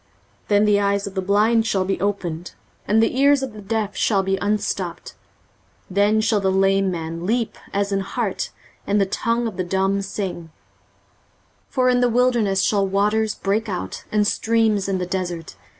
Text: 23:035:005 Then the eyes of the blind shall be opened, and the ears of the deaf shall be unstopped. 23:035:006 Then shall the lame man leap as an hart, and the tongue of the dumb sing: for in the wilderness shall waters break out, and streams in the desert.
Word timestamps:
23:035:005 0.45 0.47
Then 0.47 0.65
the 0.65 0.79
eyes 0.79 1.05
of 1.05 1.13
the 1.13 1.21
blind 1.21 1.67
shall 1.67 1.85
be 1.85 2.01
opened, 2.01 2.53
and 2.87 3.03
the 3.03 3.19
ears 3.19 3.43
of 3.43 3.53
the 3.53 3.61
deaf 3.61 3.95
shall 3.95 4.23
be 4.23 4.35
unstopped. 4.37 5.13
23:035:006 5.91 5.91
Then 5.95 6.21
shall 6.21 6.39
the 6.39 6.51
lame 6.51 6.89
man 6.89 7.23
leap 7.27 7.55
as 7.71 7.91
an 7.91 7.99
hart, 7.99 8.49
and 8.87 8.99
the 8.99 9.05
tongue 9.05 9.45
of 9.47 9.57
the 9.57 9.63
dumb 9.63 10.01
sing: 10.01 10.49
for 11.69 11.87
in 11.87 11.99
the 12.01 12.09
wilderness 12.09 12.63
shall 12.63 12.87
waters 12.87 13.35
break 13.35 13.69
out, 13.69 14.03
and 14.11 14.25
streams 14.25 14.89
in 14.89 14.97
the 14.97 15.05
desert. 15.05 15.55